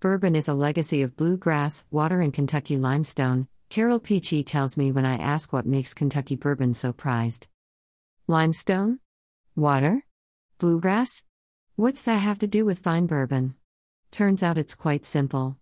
[0.00, 5.04] Bourbon is a legacy of bluegrass, water, and Kentucky limestone, Carol Peachey tells me when
[5.04, 7.48] I ask what makes Kentucky bourbon so prized.
[8.28, 9.00] Limestone?
[9.56, 10.04] Water?
[10.58, 11.24] Bluegrass?
[11.74, 13.56] What's that have to do with fine bourbon?
[14.12, 15.56] Turns out it's quite simple.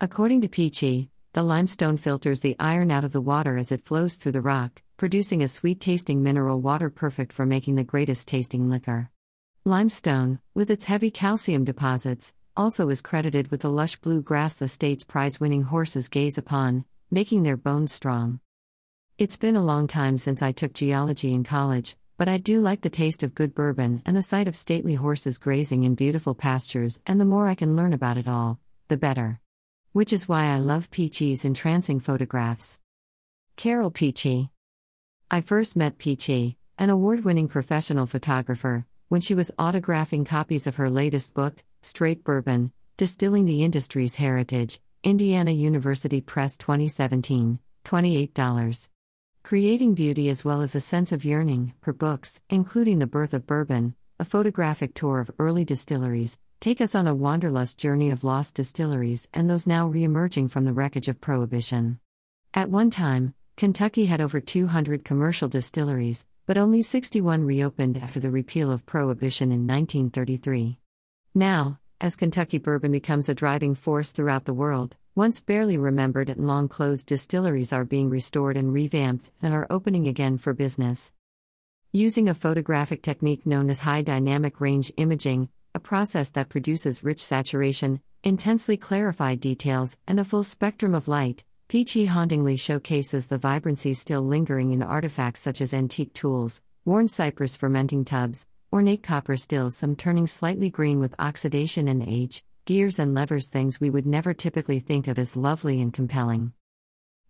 [0.00, 4.16] According to Peachey, the limestone filters the iron out of the water as it flows
[4.16, 8.68] through the rock, producing a sweet tasting mineral water perfect for making the greatest tasting
[8.68, 9.10] liquor.
[9.64, 14.68] Limestone, with its heavy calcium deposits, also is credited with the lush blue grass the
[14.68, 18.40] state's prize winning horses gaze upon, making their bones strong.
[19.18, 22.80] It's been a long time since I took geology in college, but I do like
[22.80, 27.00] the taste of good bourbon and the sight of stately horses grazing in beautiful pastures,
[27.06, 29.40] and the more I can learn about it all, the better.
[29.92, 32.78] Which is why I love Peachey's entrancing photographs.
[33.56, 34.50] Carol Peachey.
[35.30, 40.76] I first met Peachey, an award winning professional photographer, when she was autographing copies of
[40.76, 48.88] her latest book, Straight Bourbon Distilling the Industry's Heritage, Indiana University Press 2017, $28.
[49.42, 53.46] Creating beauty as well as a sense of yearning, her books, including The Birth of
[53.46, 58.54] Bourbon, a photographic tour of early distilleries, take us on a wanderlust journey of lost
[58.54, 62.00] distilleries and those now re-emerging from the wreckage of Prohibition.
[62.54, 68.30] At one time, Kentucky had over 200 commercial distilleries, but only 61 reopened after the
[68.30, 70.78] repeal of Prohibition in 1933.
[71.36, 76.46] Now, as Kentucky bourbon becomes a driving force throughout the world, once barely remembered and
[76.46, 81.12] long closed distilleries are being restored and revamped and are opening again for business.
[81.92, 87.22] Using a photographic technique known as high dynamic range imaging, a process that produces rich
[87.22, 93.92] saturation, intensely clarified details, and a full spectrum of light, Peachey hauntingly showcases the vibrancy
[93.92, 99.76] still lingering in artifacts such as antique tools, worn cypress fermenting tubs, ornate copper stills,
[99.76, 104.34] some turning slightly green with oxidation and age, gears and levers, things we would never
[104.34, 106.52] typically think of as lovely and compelling.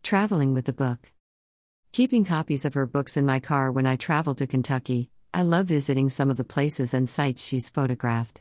[0.02, 1.12] Traveling with the book.
[1.92, 5.66] Keeping copies of her books in my car when I travel to Kentucky, I love
[5.66, 8.40] visiting some of the places and sites she's photographed.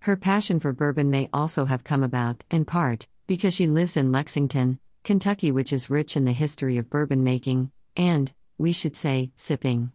[0.00, 4.12] Her passion for bourbon may also have come about, in part, because she lives in
[4.12, 9.32] Lexington, Kentucky, which is rich in the history of bourbon making, and, we should say,
[9.34, 9.92] sipping.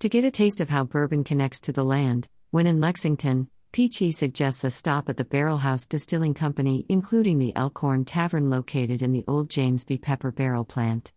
[0.00, 4.14] To get a taste of how bourbon connects to the land, when in Lexington, Peachey
[4.14, 9.12] suggests a stop at the Barrel House Distilling Company, including the Elkhorn Tavern located in
[9.12, 9.98] the old James B.
[9.98, 11.12] Pepper barrel plant.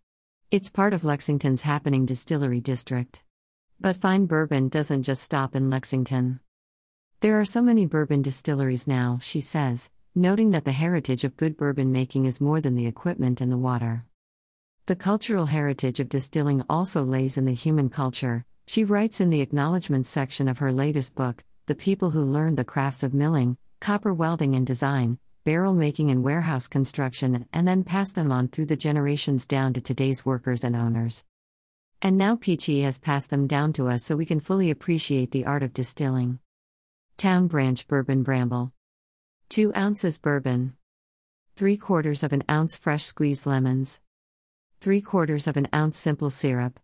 [0.50, 3.22] It's part of Lexington's happening distillery district.
[3.80, 6.40] But fine bourbon doesn't just stop in Lexington.
[7.20, 11.56] There are so many bourbon distilleries now, she says, noting that the heritage of good
[11.56, 14.04] bourbon making is more than the equipment and the water.
[14.84, 19.40] The cultural heritage of distilling also lays in the human culture, she writes in the
[19.40, 24.14] acknowledgments section of her latest book The People Who Learned the Crafts of Milling, Copper
[24.14, 28.76] Welding and Design, Barrel Making and Warehouse Construction, and then passed them on through the
[28.76, 31.24] generations down to today's workers and owners.
[32.00, 35.44] And now Peachey has passed them down to us so we can fully appreciate the
[35.44, 36.38] art of distilling.
[37.16, 38.72] Town Branch Bourbon Bramble
[39.50, 40.74] 2 ounces bourbon.
[41.56, 44.00] 3 quarters of an ounce fresh squeezed lemons.
[44.80, 46.80] 3 quarters of an ounce simple syrup.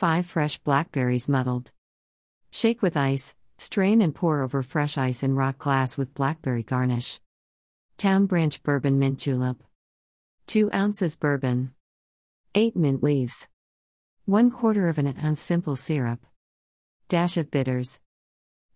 [0.00, 1.72] 5 fresh blackberries muddled.
[2.50, 7.20] Shake with ice, strain and pour over fresh ice in rock glass with blackberry garnish.
[7.98, 9.62] Town Branch Bourbon Mint Julep.
[10.46, 11.74] 2 ounces bourbon.
[12.54, 13.46] 8 mint leaves.
[14.24, 16.20] 1 quarter of an ounce simple syrup.
[17.10, 18.00] Dash of bitters.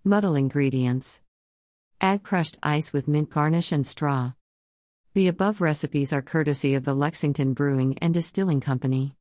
[0.04, 1.22] Muddle ingredients.
[2.02, 4.32] Add crushed ice with mint garnish and straw.
[5.14, 9.12] The above recipes are courtesy of the Lexington Brewing and Distilling Company.